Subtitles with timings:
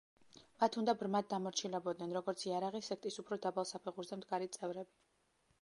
[0.61, 4.99] მათ უნდა ბრმად დამორჩილებოდნენ, როგორც იარაღი სექტის უფრო დაბალ საფეხურზე მდგარი წევრები.